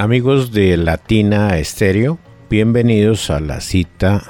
[0.00, 2.18] Amigos de Latina Estéreo,
[2.48, 4.22] bienvenidos a la cita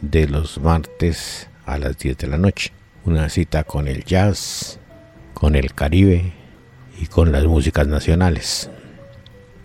[0.00, 2.70] de los martes a las 10 de la noche.
[3.04, 4.78] Una cita con el jazz,
[5.34, 6.32] con el Caribe
[7.00, 8.70] y con las músicas nacionales.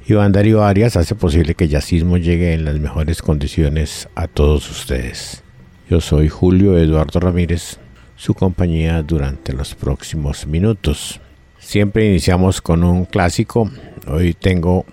[0.07, 4.67] Iván Darío Arias hace posible que el jazzismo llegue en las mejores condiciones a todos
[4.71, 5.43] ustedes.
[5.87, 7.77] Yo soy Julio Eduardo Ramírez,
[8.15, 11.21] su compañía durante los próximos minutos.
[11.59, 13.69] Siempre iniciamos con un clásico.
[14.07, 14.83] Hoy tengo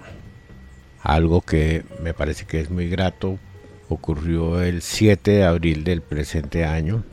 [1.05, 3.39] algo que me parece que es muy grato.
[3.89, 7.05] Ocurrió el 7 de abril del presente año,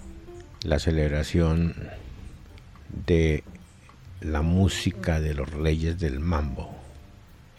[0.64, 1.76] la celebración
[3.06, 3.44] de
[4.22, 6.74] la música de los Reyes del Mambo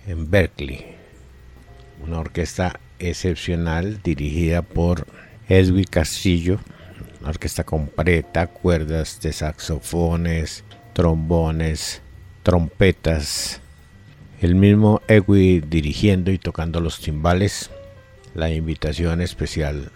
[0.07, 0.97] en Berkeley.
[2.03, 5.07] Una orquesta excepcional dirigida por
[5.49, 6.59] Edwin Castillo,
[7.21, 12.01] una orquesta completa, cuerdas de saxofones, trombones,
[12.43, 13.62] trompetas.
[14.43, 17.71] El mismo Edwin dirigiendo y tocando los timbales.
[18.35, 19.93] La invitación especial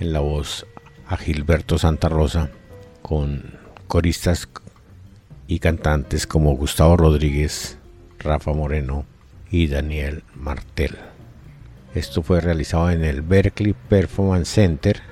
[0.00, 0.66] en la voz
[1.06, 2.48] a Gilberto Santa Rosa
[3.02, 3.42] con
[3.86, 4.48] coristas
[5.46, 7.76] y cantantes como Gustavo Rodríguez,
[8.18, 9.04] Rafa Moreno,
[9.50, 10.96] y Daniel Martel.
[11.94, 15.02] Esto fue realizado en el Berkeley Performance Center,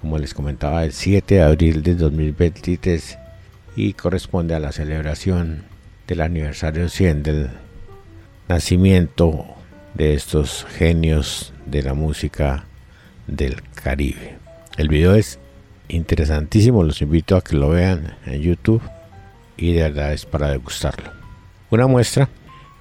[0.00, 3.18] como les comentaba, el 7 de abril de 2023
[3.76, 5.62] y corresponde a la celebración
[6.08, 7.50] del aniversario 100 del
[8.50, 9.44] nacimiento
[9.94, 12.64] de estos genios de la música
[13.28, 14.38] del Caribe.
[14.76, 15.38] El video es
[15.86, 18.82] interesantísimo, los invito a que lo vean en YouTube
[19.56, 21.12] y de verdad es para degustarlo.
[21.70, 22.28] Una muestra,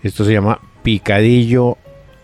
[0.01, 1.77] esto se llama Picadillo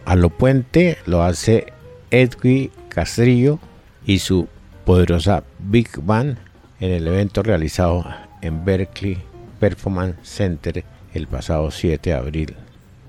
[0.06, 1.68] a lo puente lo hace
[2.10, 3.60] Edwin Castrillo
[4.08, 4.48] y su
[4.86, 6.40] poderosa Big Band
[6.80, 8.06] en el evento realizado
[8.42, 9.20] en Berkeley
[9.60, 10.84] Performance Center
[11.14, 12.65] el pasado 7 de abril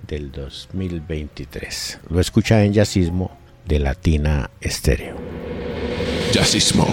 [0.06, 2.00] del 2023.
[2.10, 5.16] Lo escucha en Jazzismo de Latina Estéreo.
[6.32, 6.86] Jazzismo.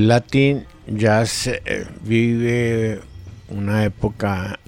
[0.00, 3.02] El Latin Jazz eh, vive
[3.50, 4.58] una época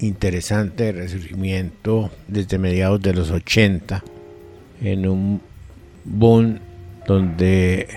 [0.00, 4.04] interesante de resurgimiento desde mediados de los 80
[4.82, 5.40] en un
[6.04, 6.58] boom
[7.06, 7.88] donde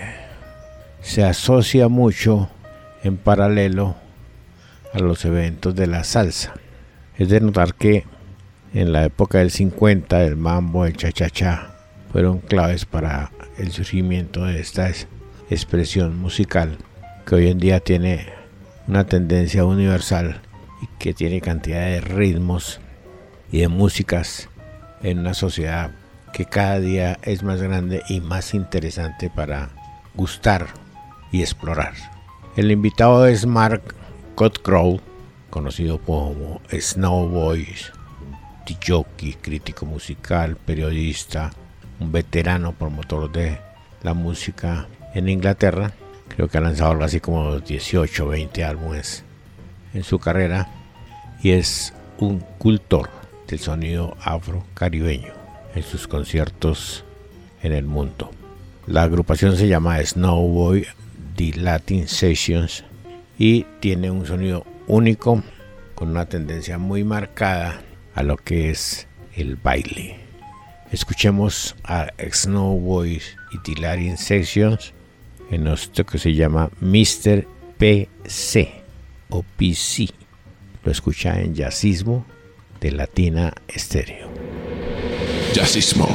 [1.02, 2.48] se asocia mucho
[3.04, 3.96] en paralelo
[4.94, 6.54] a los eventos de la salsa.
[7.18, 8.06] Es de notar que
[8.72, 11.74] en la época del 50 el mambo, el cha-cha-cha
[12.10, 14.88] fueron claves para el surgimiento de esta
[15.50, 16.78] expresión musical
[17.26, 18.26] que hoy en día tiene
[18.86, 20.40] una tendencia universal
[20.80, 22.80] y que tiene cantidad de ritmos
[23.52, 24.48] y de músicas
[25.02, 25.90] en una sociedad
[26.32, 29.70] que cada día es más grande y más interesante para
[30.14, 30.68] gustar
[31.32, 31.94] y explorar.
[32.56, 33.94] El invitado es Mark
[34.36, 35.00] Cutcrow,
[35.50, 37.92] conocido como Snowboys,
[38.86, 41.50] jockey, crítico musical, periodista,
[41.98, 43.58] un veterano promotor de
[44.02, 45.92] la música en Inglaterra.
[46.28, 49.24] Creo que ha lanzado algo así como 18 o 20 álbumes
[49.94, 50.68] en su carrera
[51.42, 53.10] y es un cultor
[53.48, 55.32] del sonido afro-caribeño
[55.74, 57.04] en sus conciertos
[57.62, 58.30] en el mundo.
[58.86, 60.86] La agrupación se llama Snowboy
[61.36, 62.84] The Latin Sessions
[63.38, 65.42] y tiene un sonido único
[65.94, 67.82] con una tendencia muy marcada
[68.14, 70.18] a lo que es el baile.
[70.92, 74.92] Escuchemos a Snowboys y The Latin Sessions
[75.50, 77.46] en esto que se llama Mr.
[77.78, 78.70] PC
[79.30, 80.08] o PC.
[80.84, 82.24] Lo escucha en Jazzismo
[82.80, 84.28] de Latina Estéreo.
[85.52, 86.06] Jazzismo.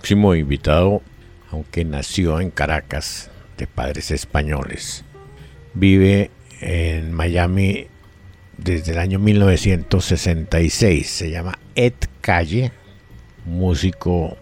[0.00, 1.02] Próximo invitado,
[1.50, 5.04] aunque nació en Caracas de padres españoles,
[5.74, 6.30] vive
[6.62, 7.86] en Miami
[8.56, 11.06] desde el año 1966.
[11.06, 12.72] Se llama Ed Calle,
[13.44, 14.38] músico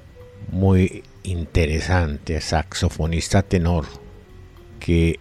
[0.52, 3.86] muy interesante, saxofonista tenor,
[4.78, 5.18] que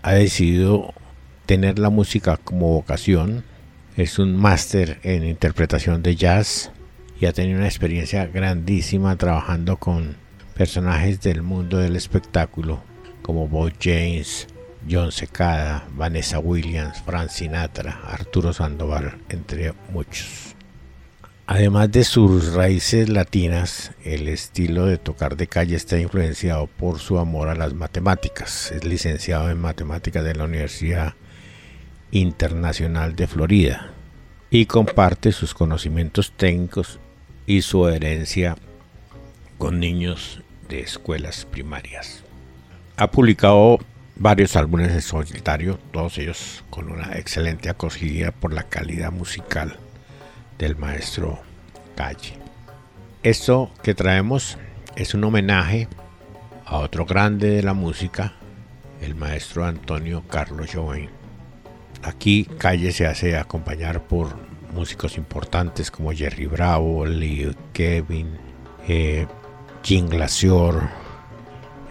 [0.00, 0.94] ha decidido
[1.44, 3.44] tener la música como vocación.
[3.98, 6.72] Es un máster en interpretación de jazz
[7.20, 10.16] y ha tenido una experiencia grandísima trabajando con
[10.54, 12.80] personajes del mundo del espectáculo
[13.22, 14.46] como Bob James,
[14.88, 20.54] John Secada, Vanessa Williams, Frank Sinatra, Arturo Sandoval, entre muchos.
[21.46, 27.18] Además de sus raíces latinas, el estilo de tocar de calle está influenciado por su
[27.18, 28.70] amor a las matemáticas.
[28.70, 31.14] Es licenciado en matemáticas de la Universidad
[32.10, 33.92] Internacional de Florida
[34.50, 37.00] y comparte sus conocimientos técnicos
[37.48, 38.56] y su herencia
[39.56, 42.22] con niños de escuelas primarias.
[42.98, 43.78] Ha publicado
[44.16, 49.78] varios álbumes de solitario, todos ellos con una excelente acogida por la calidad musical
[50.58, 51.40] del maestro
[51.96, 52.34] Calle.
[53.22, 54.58] Esto que traemos
[54.94, 55.88] es un homenaje
[56.66, 58.34] a otro grande de la música,
[59.00, 61.08] el maestro Antonio Carlos Joven.
[62.02, 64.36] Aquí Calle se hace acompañar por
[64.72, 68.36] músicos importantes como Jerry Bravo, Lee Kevin,
[68.86, 69.26] eh,
[69.82, 70.08] Jim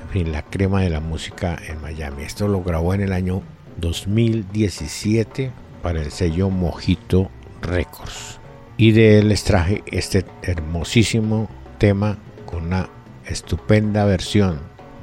[0.08, 2.24] en fin, la crema de la música en Miami.
[2.24, 3.44] Esto lo grabó en el año
[3.78, 7.30] 2017 para el sello Mojito
[7.62, 8.40] Records.
[8.78, 12.90] Y de él les traje este hermosísimo tema con una
[13.26, 14.60] estupenda versión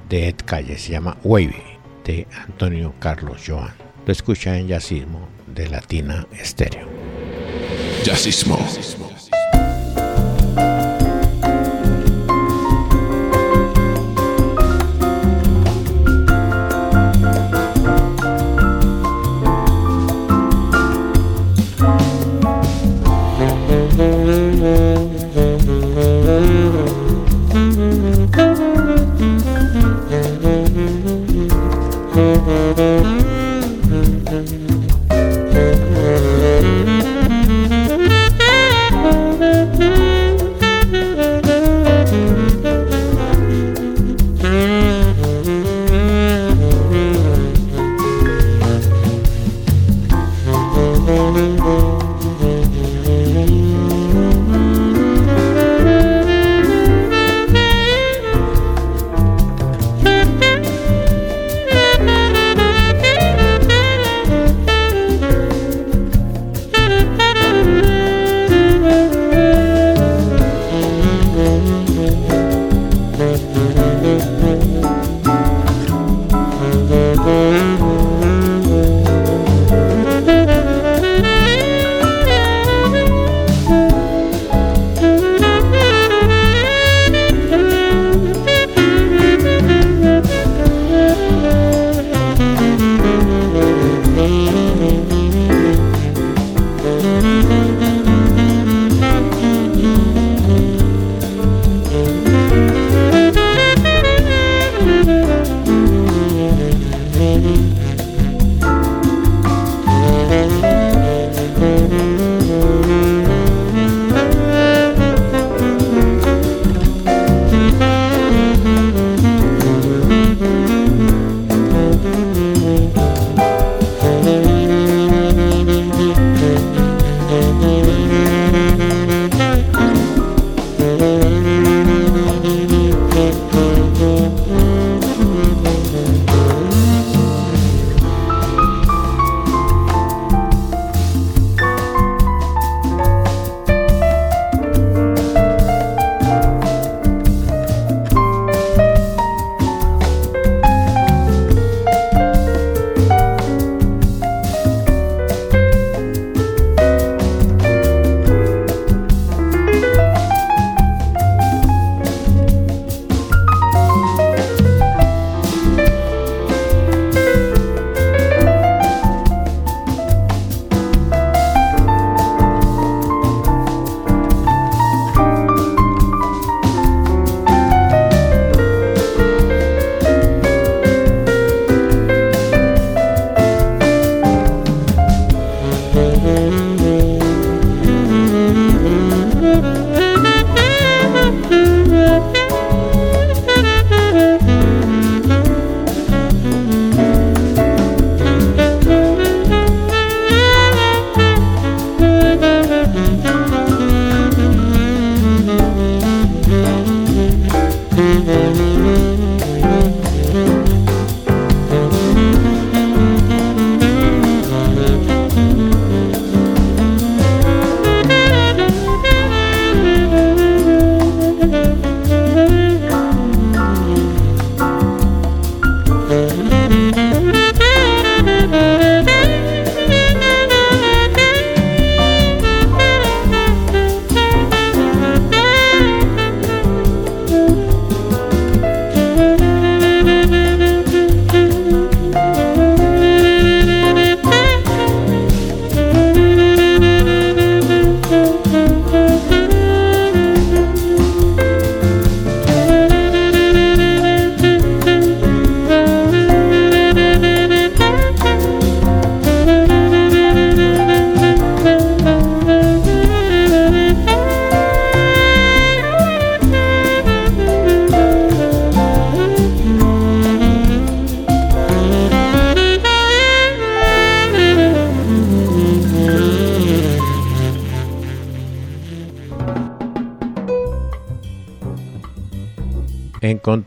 [0.09, 1.63] de Ed Calle, se llama Wavy,
[2.05, 3.75] de Antonio Carlos Joan.
[4.07, 7.04] Lo escucha en Yacismo de Latina Estéreo.
[8.07, 9.04] Yacismo.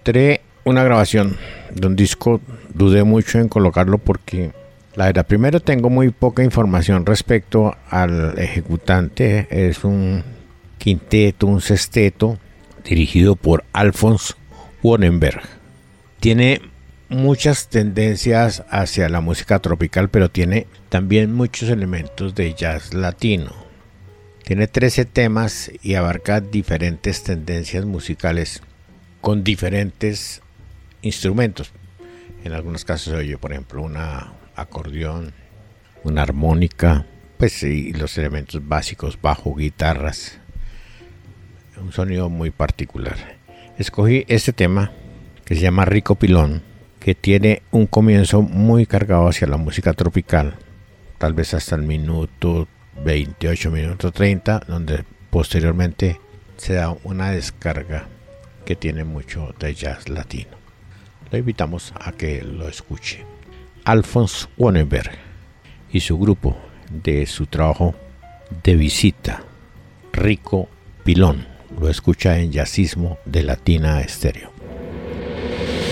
[0.08, 1.36] Encontré una grabación
[1.76, 2.40] de un disco,
[2.74, 4.54] dudé mucho en colocarlo porque
[4.96, 9.48] la verdad, primero tengo muy poca información respecto al ejecutante.
[9.50, 10.24] Es un
[10.78, 12.40] quinteto, un sexteto,
[12.86, 14.36] dirigido por Alphonse
[14.82, 15.42] Wonenberg.
[16.22, 16.62] Tiene
[17.10, 23.52] muchas tendencias hacia la música tropical, pero tiene también muchos elementos de jazz latino.
[24.46, 28.62] Tiene 13 temas y abarca diferentes tendencias musicales
[29.28, 30.42] con diferentes
[31.02, 31.74] instrumentos.
[32.46, 35.34] En algunos casos se oye, por ejemplo, una acordeón,
[36.06, 37.06] una armónica,
[37.38, 40.40] pues y los elementos básicos, bajo, guitarras.
[41.76, 43.18] Un sonido muy particular.
[43.78, 44.94] Escogí este tema
[45.44, 46.62] que se llama Rico Pilón,
[47.02, 50.56] que tiene un comienzo muy cargado hacia la música tropical,
[51.18, 52.70] tal vez hasta el minuto
[53.04, 56.18] 28, minuto 30, donde posteriormente
[56.56, 58.08] se da una descarga
[58.68, 60.52] que tiene mucho de jazz latino.
[61.32, 63.24] Lo invitamos a que lo escuche.
[63.86, 65.18] Alphonse Wonenberg
[65.90, 66.58] y su grupo
[66.90, 67.96] de su trabajo
[68.66, 69.42] de visita,
[70.12, 70.68] Rico
[71.06, 71.48] Pilón.
[71.80, 74.52] Lo escucha en Jazzismo de Latina Estéreo.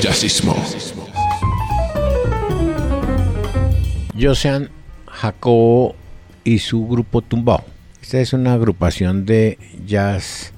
[0.01, 0.61] Jazzismo.
[4.19, 4.69] Josean
[5.07, 5.95] Jacobo
[6.43, 7.63] y su grupo Tumbao.
[8.01, 10.51] Esta es una agrupación de jazz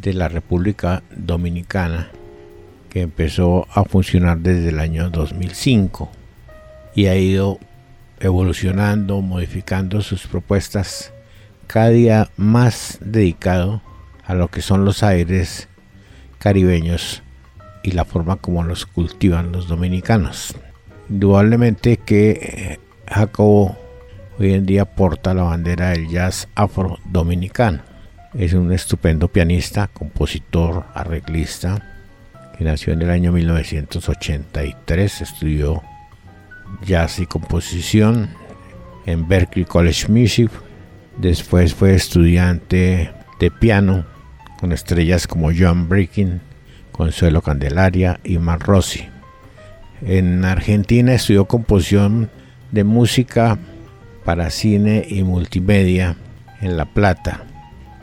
[0.00, 2.10] de la República Dominicana
[2.90, 6.10] que empezó a funcionar desde el año 2005
[6.94, 7.58] y ha ido
[8.20, 11.12] evolucionando, modificando sus propuestas,
[11.66, 13.82] cada día más dedicado
[14.24, 15.68] a lo que son los aires
[16.38, 17.22] caribeños
[17.82, 20.54] y la forma como los cultivan los dominicanos.
[21.08, 23.76] Indudablemente que eh, Jacobo
[24.38, 27.87] hoy en día porta la bandera del jazz afro-dominicano.
[28.34, 31.82] Es un estupendo pianista, compositor, arreglista,
[32.56, 35.82] que nació en el año 1983, estudió
[36.84, 38.28] jazz y composición
[39.06, 40.50] en Berklee College Music.
[41.16, 43.10] Después fue estudiante
[43.40, 44.04] de piano
[44.60, 46.42] con estrellas como John Breaking,
[46.92, 49.08] Consuelo Candelaria y Mar Rossi.
[50.02, 52.28] En Argentina estudió composición
[52.72, 53.58] de música
[54.24, 56.16] para cine y multimedia
[56.60, 57.47] en La Plata.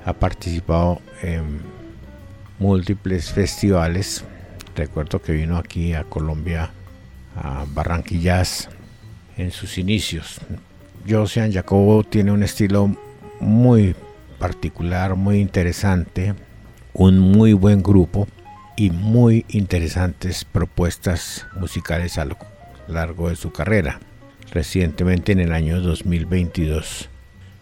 [0.05, 1.61] Ha participado en
[2.59, 4.23] múltiples festivales.
[4.75, 6.71] Recuerdo que vino aquí a Colombia
[7.35, 8.69] a Barranquillas
[9.35, 10.39] en sus inicios.
[11.07, 12.95] Josean Jacobo tiene un estilo
[13.39, 13.95] muy
[14.39, 16.35] particular, muy interesante,
[16.93, 18.27] un muy buen grupo
[18.77, 22.37] y muy interesantes propuestas musicales a lo
[22.87, 23.99] largo de su carrera.
[24.51, 27.09] Recientemente en el año 2022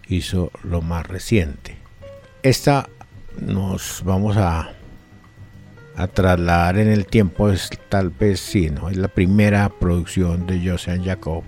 [0.07, 1.82] hizo lo más reciente.
[2.43, 2.89] Esta
[3.39, 4.73] nos vamos a
[6.13, 8.89] trasladar en el tiempo es tal vez sí, ¿no?
[8.89, 11.43] Es la primera producción de Josean Jacob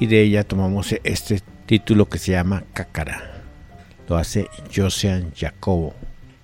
[0.00, 3.42] y de ella tomamos este título que se llama Cácara.
[4.08, 5.92] Lo hace Josean Jacobo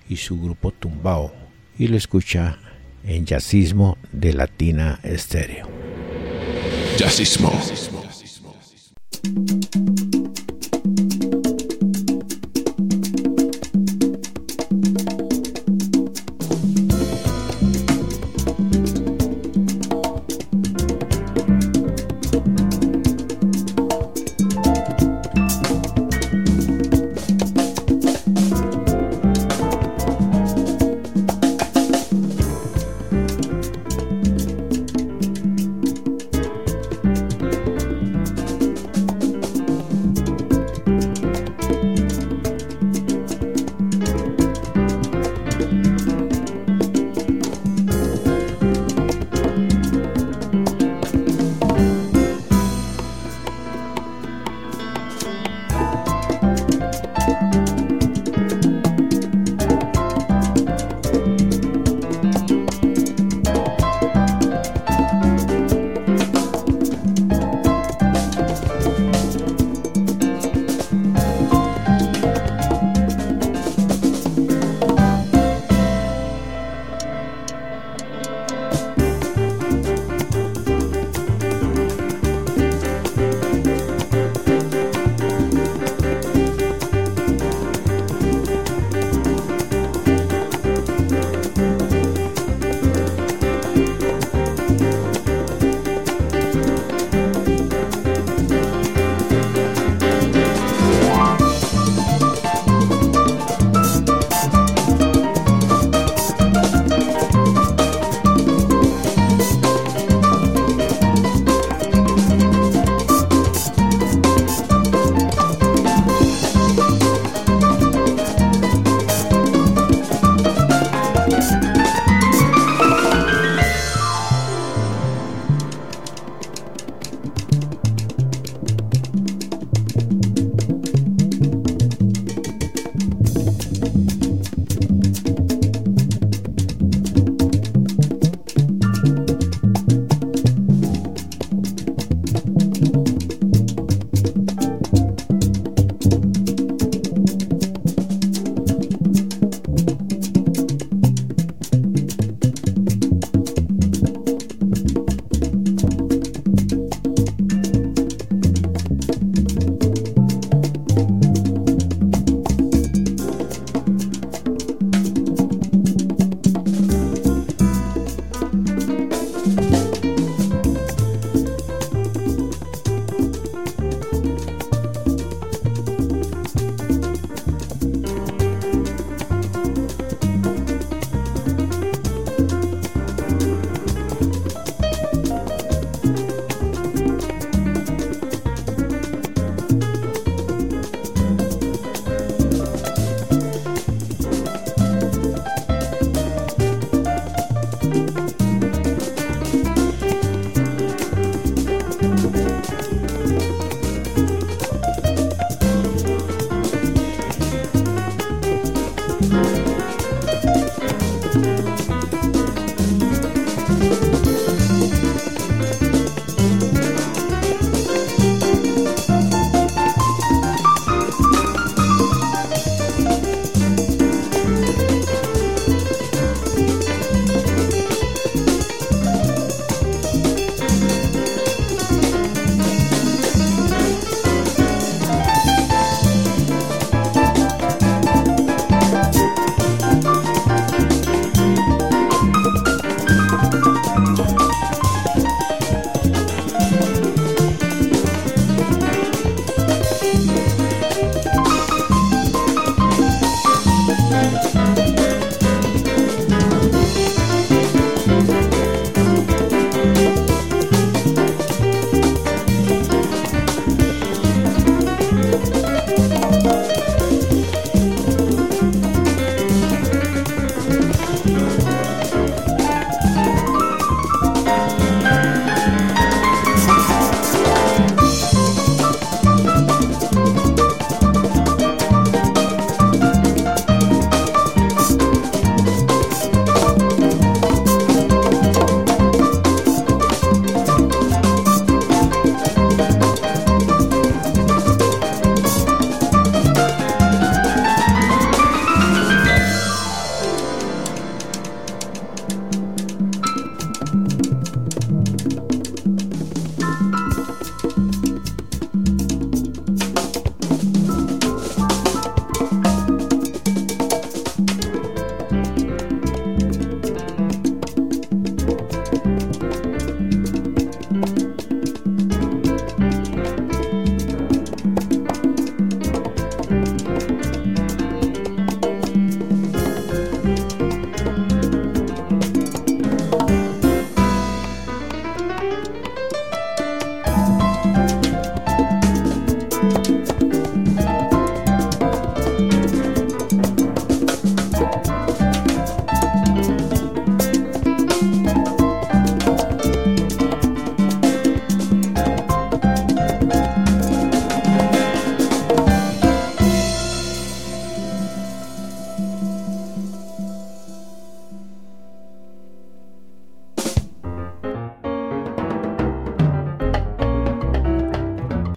[0.07, 1.33] y su grupo Tumbao
[1.79, 2.59] y lo escucha
[3.03, 5.67] en Jazzismo de Latina Estéreo.
[6.97, 7.51] Jazzismo.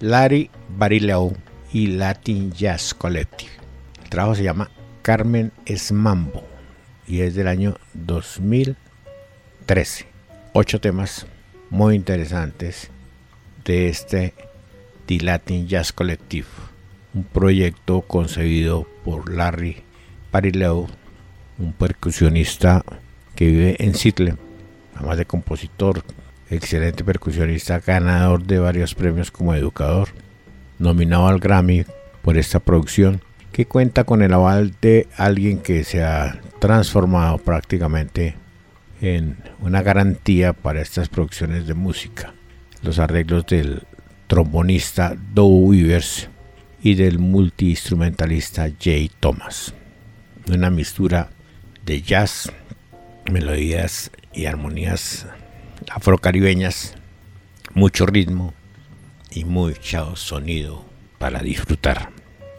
[0.06, 1.32] Larry Barilao
[1.72, 3.50] y Latin Jazz Collective.
[4.04, 4.70] El trabajo se llama
[5.02, 6.44] Carmen Esmambo
[7.08, 10.06] y es del año 2013.
[10.52, 11.26] Ocho temas
[11.70, 12.88] muy interesantes
[13.64, 14.32] de este
[15.06, 16.46] The Latin Jazz Collective,
[17.12, 19.82] un proyecto concebido por Larry
[20.30, 20.86] Barilao,
[21.58, 22.84] un percusionista
[23.34, 24.36] que vive en Seattle,
[24.94, 26.04] además de compositor,
[26.50, 30.08] excelente percusionista, ganador de varios premios como educador,
[30.78, 31.84] nominado al Grammy
[32.22, 33.20] por esta producción,
[33.52, 38.36] que cuenta con el aval de alguien que se ha transformado prácticamente
[39.00, 42.34] en una garantía para estas producciones de música.
[42.82, 43.84] Los arreglos del
[44.26, 46.28] trombonista Dow Weavers
[46.82, 49.74] y del multiinstrumentalista Jay Thomas.
[50.48, 51.30] Una mistura
[51.84, 52.52] de jazz,
[53.30, 55.26] melodías y armonías
[55.90, 56.94] afrocaribeñas,
[57.74, 58.54] mucho ritmo
[59.30, 60.84] y mucho sonido
[61.18, 62.10] para disfrutar.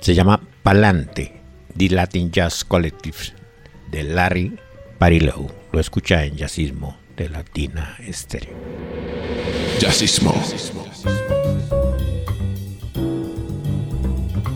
[0.01, 1.41] Se llama Palante,
[1.75, 3.17] The Latin Jazz Collective
[3.91, 4.57] de Larry
[4.97, 5.51] Parilow.
[5.71, 8.55] Lo escucha en Jazzismo de Latina Estéreo.
[9.79, 10.33] Jazzismo.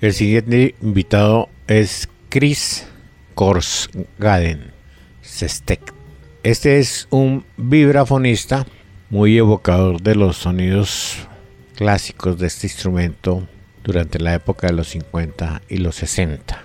[0.01, 2.87] El siguiente invitado es Chris
[3.35, 4.71] Korsgaden
[5.21, 5.90] Sestek.
[6.43, 8.65] Este es un vibrafonista
[9.11, 11.27] muy evocador de los sonidos
[11.75, 13.47] clásicos de este instrumento
[13.83, 16.63] durante la época de los 50 y los 60.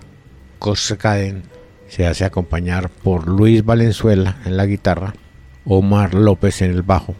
[0.58, 1.42] Korsgaden
[1.88, 5.12] se hace acompañar por Luis Valenzuela en la guitarra,
[5.66, 7.14] Omar López en el bajo,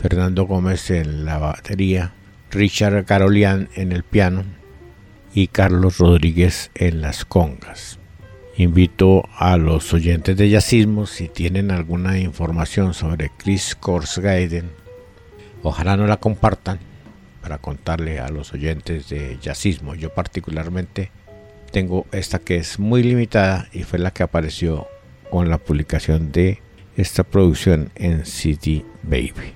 [0.00, 2.14] Fernando Gómez en la batería,
[2.50, 4.42] Richard Carolian en el piano
[5.34, 8.01] y Carlos Rodríguez en las congas.
[8.56, 14.70] Invito a los oyentes de Yacismo si tienen alguna información sobre Chris Korsgaiden,
[15.62, 16.78] ojalá no la compartan
[17.40, 19.94] para contarle a los oyentes de Yacismo.
[19.94, 21.10] Yo particularmente
[21.70, 24.86] tengo esta que es muy limitada y fue la que apareció
[25.30, 26.60] con la publicación de
[26.98, 29.54] esta producción en City Baby.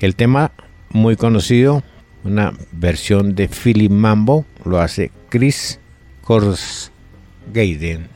[0.00, 0.52] El tema
[0.88, 1.82] muy conocido,
[2.24, 5.78] una versión de Philip Mambo, lo hace Chris
[6.22, 8.08] Korsgaiden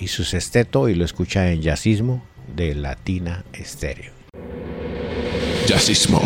[0.00, 2.22] y su sexteto y lo escucha en Jazzismo
[2.56, 4.12] de Latina Estéreo.
[5.66, 6.20] Jazzismo.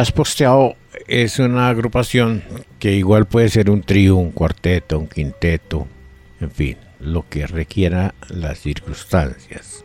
[0.00, 0.76] Jazz Posteado
[1.08, 2.42] es una agrupación
[2.78, 5.86] que igual puede ser un trío, un cuarteto, un quinteto,
[6.40, 9.84] en fin, lo que requiera las circunstancias.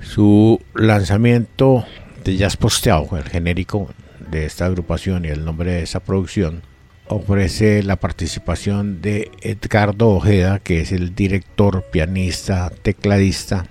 [0.00, 1.84] Su lanzamiento
[2.24, 3.90] de Jazz Posteado, el genérico
[4.28, 6.62] de esta agrupación y el nombre de esa producción,
[7.06, 13.66] ofrece la participación de Edgardo Ojeda, que es el director, pianista, tecladista,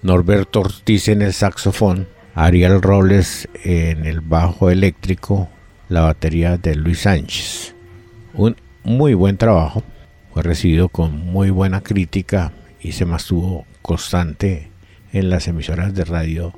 [0.00, 2.06] Norberto Ortiz en el saxofón,
[2.40, 5.48] Ariel Robles en el bajo eléctrico,
[5.88, 7.74] la batería de Luis Sánchez.
[8.32, 9.82] Un muy buen trabajo,
[10.32, 14.70] fue recibido con muy buena crítica y se mantuvo constante
[15.12, 16.52] en las emisoras de radio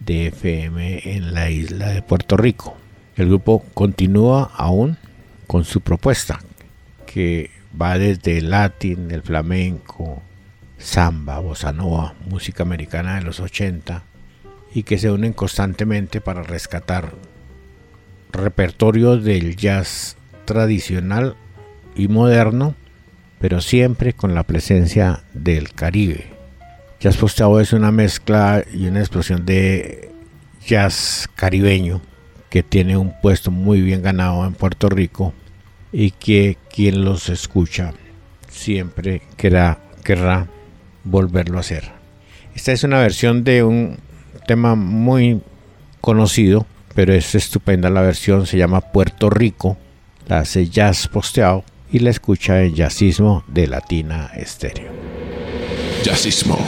[0.00, 2.76] de FM en la isla de Puerto Rico.
[3.14, 4.96] El grupo continúa aún
[5.46, 6.40] con su propuesta,
[7.06, 10.20] que va desde el latín, el flamenco,
[10.78, 14.02] samba, bossa nova, música americana de los 80,
[14.74, 17.12] y que se unen constantemente para rescatar
[18.32, 21.36] repertorio del jazz tradicional
[21.94, 22.74] y moderno,
[23.38, 26.26] pero siempre con la presencia del Caribe.
[27.00, 30.10] Jazz Postado es una mezcla y una explosión de
[30.66, 32.00] jazz caribeño
[32.48, 35.34] que tiene un puesto muy bien ganado en Puerto Rico
[35.92, 37.92] y que quien los escucha
[38.48, 40.46] siempre querrá, querrá
[41.04, 41.90] volverlo a hacer.
[42.54, 43.98] Esta es una versión de un
[44.46, 45.40] tema muy
[46.00, 49.76] conocido, pero es estupenda la versión, se llama Puerto Rico,
[50.26, 54.90] la hace Jazz Posteado y la escucha en Jazzismo de Latina Estéreo.
[56.02, 56.58] Jazzismo.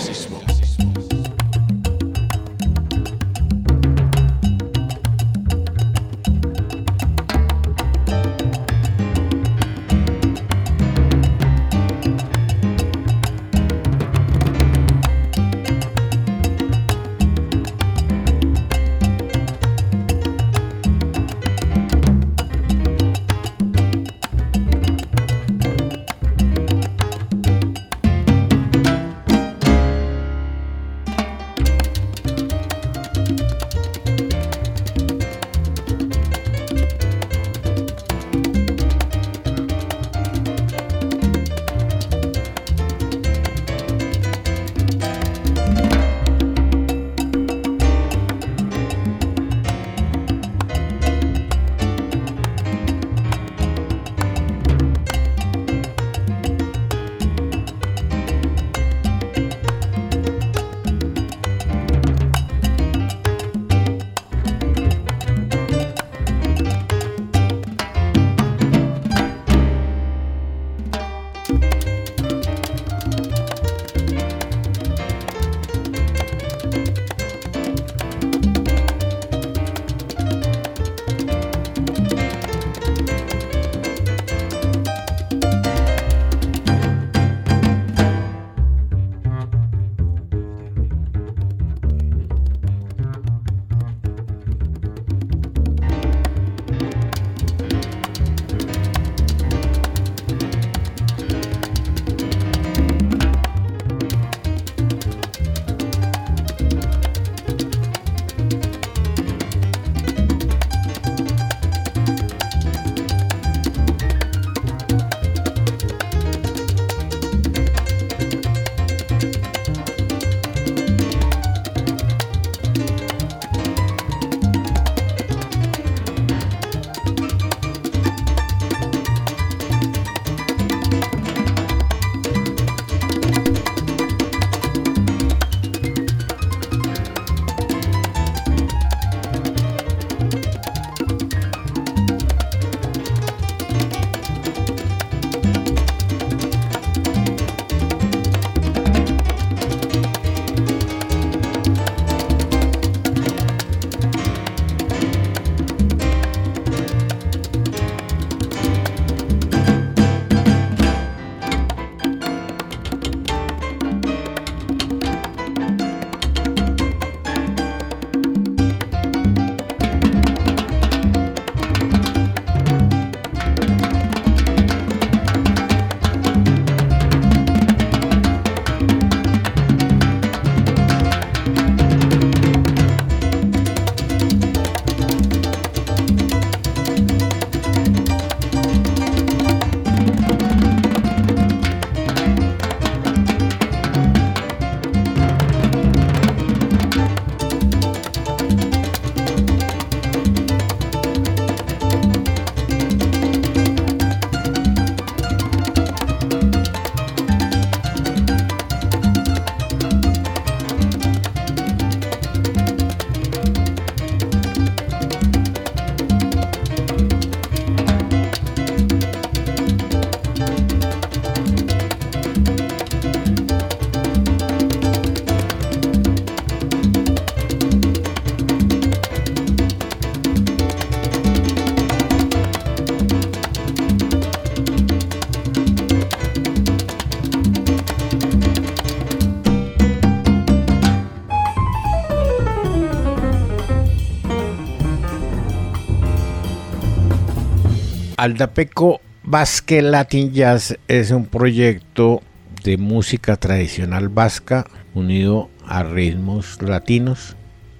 [248.24, 252.22] Aldapeco Basque Latin Jazz es un proyecto
[252.62, 254.64] de música tradicional vasca
[254.94, 257.36] unido a ritmos latinos,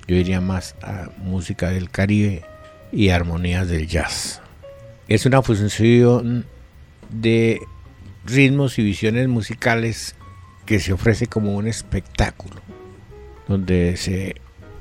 [0.07, 2.45] yo diría más a música del Caribe
[2.93, 4.43] y armonías del jazz.
[5.09, 6.45] Es una fusión
[7.09, 7.61] de
[8.27, 10.15] ritmos y visiones musicales
[10.67, 12.57] que se ofrece como un espectáculo,
[13.49, 14.35] donde se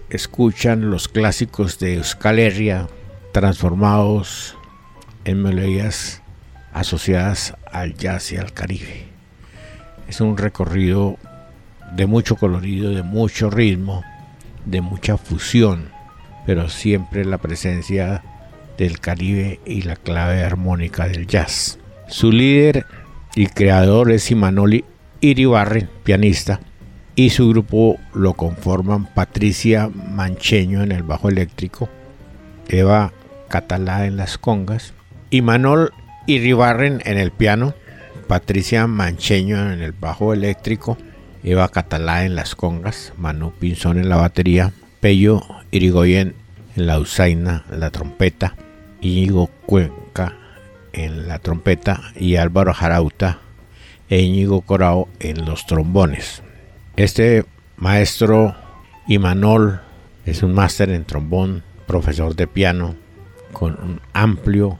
[0.09, 2.89] escuchan los clásicos de Euskal Herria
[3.31, 4.57] transformados
[5.25, 6.21] en melodías
[6.73, 9.05] asociadas al jazz y al Caribe.
[10.07, 11.17] Es un recorrido
[11.95, 14.03] de mucho colorido, de mucho ritmo,
[14.65, 15.89] de mucha fusión,
[16.45, 18.23] pero siempre la presencia
[18.77, 21.79] del Caribe y la clave armónica del jazz.
[22.07, 22.85] Su líder
[23.35, 24.83] y creador es Imanoli
[25.21, 26.59] Iribarren, pianista,
[27.15, 31.87] y su grupo lo conforman Patricia Mancheño en el bajo eléctrico,
[32.67, 33.13] Eva
[33.47, 34.93] Catalá en las congas,
[35.33, 35.91] Imanol
[36.27, 37.73] Iribarren en el piano,
[38.27, 40.95] Patricia Mancheño en el bajo eléctrico,
[41.43, 46.35] Eva Catalá en las congas, Manu Pinzón en la batería, Pello Irigoyen
[46.75, 48.55] en la usaina, la trompeta,
[49.01, 50.35] Íñigo Cuenca
[50.93, 53.39] en la trompeta y Álvaro Jarauta
[54.09, 56.43] e Íñigo Corao en los trombones.
[56.95, 57.43] Este
[57.77, 58.55] maestro
[59.07, 59.81] Imanol
[60.27, 62.93] es un máster en trombón, profesor de piano,
[63.51, 64.77] con un amplio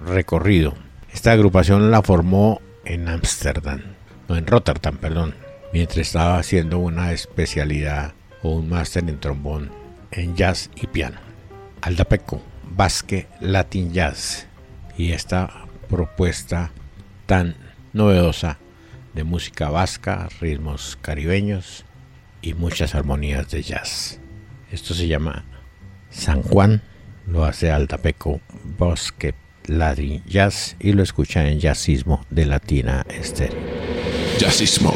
[0.00, 0.74] recorrido.
[1.12, 3.82] Esta agrupación la formó en Ámsterdam,
[4.28, 5.34] no en Rotterdam, perdón,
[5.72, 9.70] mientras estaba haciendo una especialidad o un máster en trombón
[10.10, 11.18] en jazz y piano.
[11.80, 12.42] Aldapeco,
[12.76, 14.46] Basque Latin Jazz
[14.96, 16.72] y esta propuesta
[17.26, 17.56] tan
[17.92, 18.58] novedosa
[19.14, 21.84] de música vasca, ritmos caribeños
[22.42, 24.20] y muchas armonías de jazz.
[24.70, 25.44] Esto se llama
[26.10, 26.82] San Juan,
[27.26, 28.40] lo hace Aldapeco
[28.78, 29.34] Bosque
[29.66, 33.58] Latin Jazz y lo escucha en Jazzismo de Latina Estéreo.
[34.38, 34.92] Jazzismo.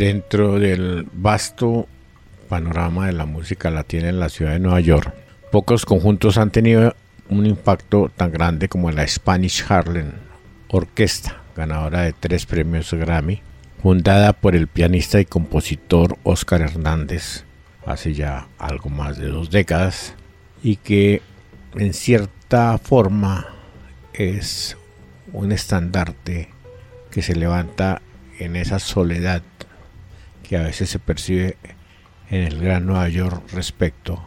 [0.00, 1.86] Dentro del vasto
[2.48, 5.12] panorama de la música latina en la ciudad de Nueva York,
[5.52, 6.96] pocos conjuntos han tenido
[7.28, 10.12] un impacto tan grande como la Spanish Harlem
[10.68, 13.42] Orquesta, ganadora de tres premios Grammy,
[13.82, 17.44] fundada por el pianista y compositor Oscar Hernández
[17.84, 20.14] hace ya algo más de dos décadas
[20.62, 21.20] y que
[21.74, 23.48] en cierta forma
[24.14, 24.78] es
[25.34, 26.48] un estandarte
[27.10, 28.00] que se levanta
[28.38, 29.42] en esa soledad
[30.50, 31.56] que a veces se percibe
[32.28, 34.20] en el Gran Nueva York respecto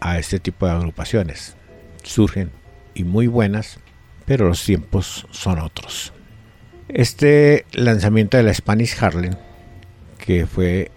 [0.00, 1.56] a este tipo de agrupaciones.
[2.02, 2.50] Surgen
[2.92, 3.78] y muy buenas,
[4.26, 6.12] pero los tiempos son otros.
[6.88, 9.34] Este lanzamiento de la Spanish Harlem,
[10.18, 10.90] que fue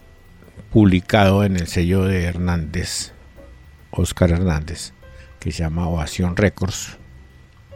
[0.73, 3.13] publicado en el sello de Hernández,
[3.91, 4.91] Oscar Hernández,
[5.39, 6.97] que se llama Ovación Records,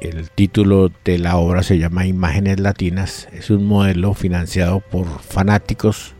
[0.01, 3.29] el título de la obra se llama Imágenes Latinas.
[3.31, 6.13] Es un modelo financiado por fanáticos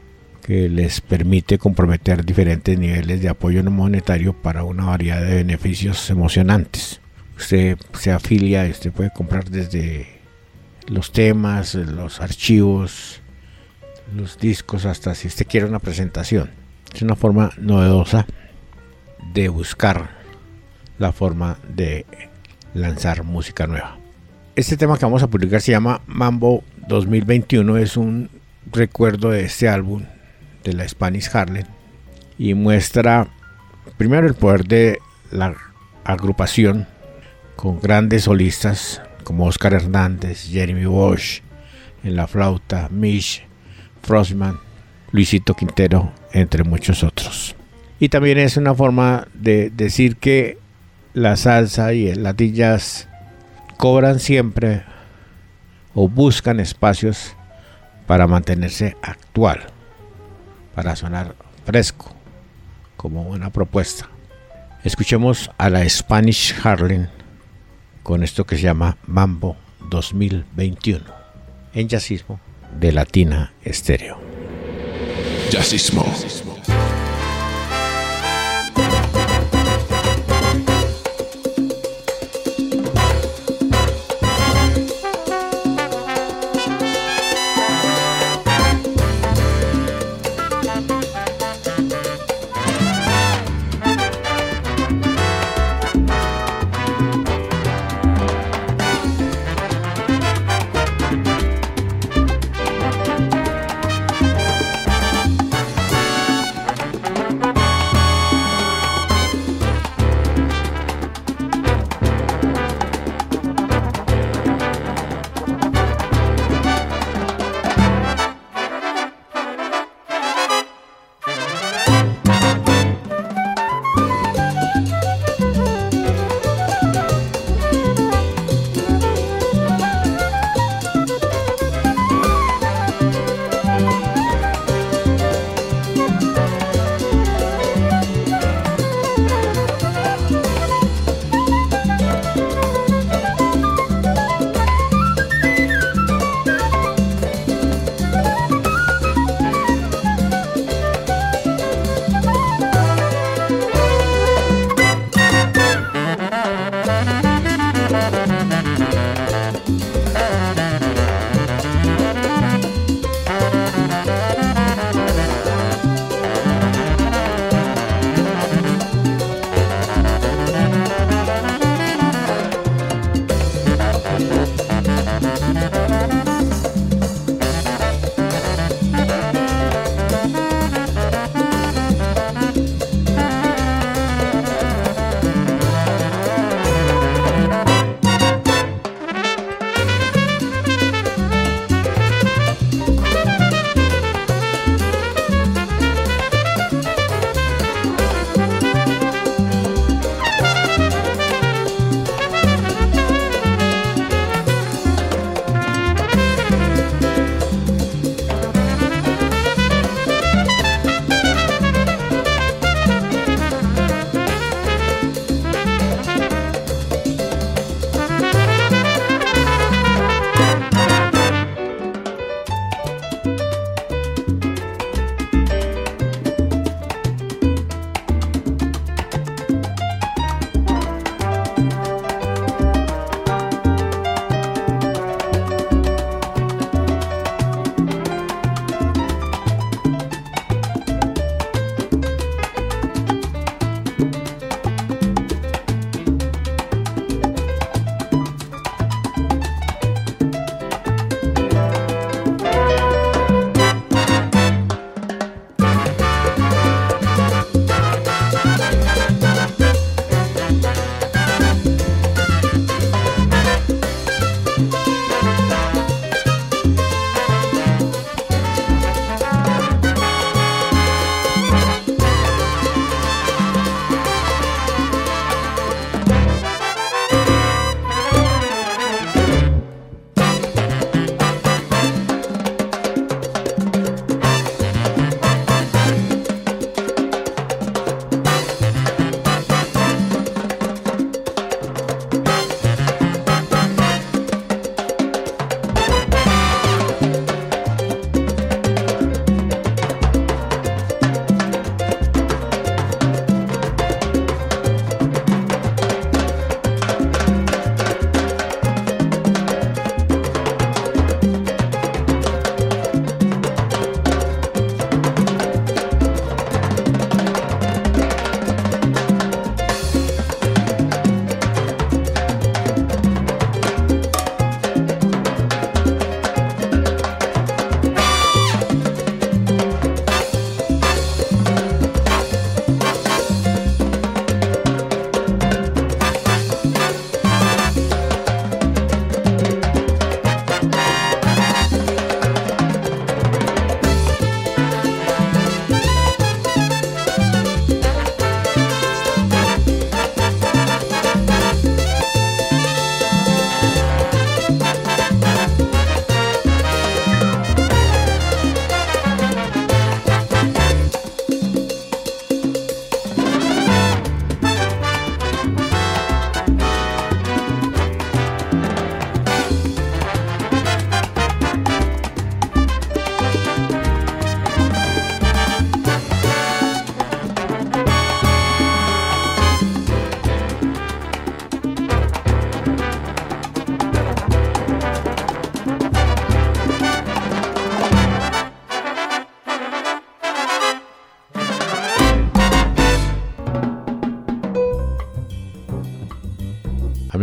[0.49, 6.09] que les permite comprometer diferentes niveles de apoyo no monetario para una variedad de beneficios
[6.09, 7.01] emocionantes.
[7.37, 10.07] Usted se afilia usted puede comprar desde
[10.87, 13.21] los temas, los archivos,
[14.15, 16.49] los discos, hasta si usted quiere una presentación.
[16.95, 18.25] Es una forma novedosa
[19.31, 20.17] de buscar
[20.97, 22.07] la forma de
[22.73, 23.99] lanzar música nueva.
[24.55, 28.31] Este tema que vamos a publicar se llama Mambo 2021, es un
[28.71, 30.05] recuerdo de este álbum
[30.63, 31.65] de la Spanish Harlem
[32.37, 33.27] y muestra
[33.97, 34.99] primero el poder de
[35.31, 35.55] la
[36.03, 36.87] agrupación
[37.55, 41.41] con grandes solistas como Oscar Hernández, Jeremy Walsh
[42.03, 43.45] en la flauta, Mish,
[44.01, 44.57] Frostman,
[45.11, 47.55] Luisito Quintero, entre muchos otros.
[47.99, 50.57] Y también es una forma de decir que
[51.13, 53.09] la salsa y el Latin jazz
[53.77, 54.83] cobran siempre
[55.93, 57.35] o buscan espacios
[58.07, 59.67] para mantenerse actual,
[60.75, 62.13] para sonar fresco,
[62.97, 64.09] como una propuesta.
[64.83, 67.07] Escuchemos a la Spanish Harlem
[68.03, 69.57] con esto que se llama Mambo
[69.89, 71.03] 2021
[71.73, 72.39] en jazzismo
[72.79, 74.19] de Latina Estéreo.
[75.51, 76.05] Jazzismo.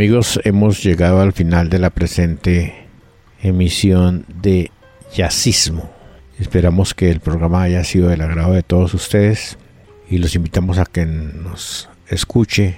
[0.07, 2.87] Amigos, hemos llegado al final de la presente
[3.43, 4.71] emisión de
[5.13, 5.91] Jazzismo.
[6.39, 9.59] Esperamos que el programa haya sido del agrado de todos ustedes
[10.09, 12.77] y los invitamos a que nos escuche.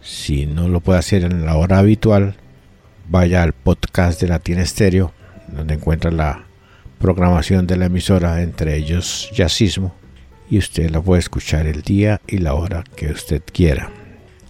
[0.00, 2.34] Si no lo puede hacer en la hora habitual,
[3.08, 5.12] vaya al podcast de Latina Estéreo,
[5.46, 6.46] donde encuentra la
[6.98, 9.94] programación de la emisora, entre ellos Jazzismo,
[10.50, 14.03] y usted la puede escuchar el día y la hora que usted quiera.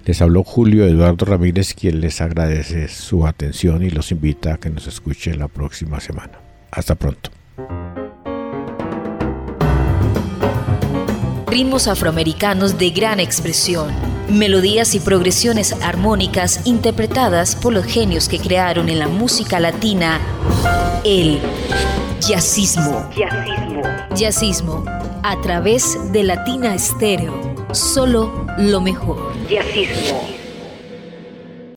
[0.05, 4.69] Les habló Julio Eduardo Ramírez, quien les agradece su atención y los invita a que
[4.69, 6.33] nos escuche la próxima semana.
[6.71, 7.31] Hasta pronto.
[11.47, 13.93] Ritmos afroamericanos de gran expresión,
[14.29, 20.21] melodías y progresiones armónicas interpretadas por los genios que crearon en la música latina
[21.05, 21.39] el
[22.21, 23.09] jazzismo.
[23.17, 23.83] Jazzismo.
[24.15, 24.85] Jazzismo
[25.23, 27.44] a través de Latina Estéreo.
[27.75, 29.33] Solo lo mejor.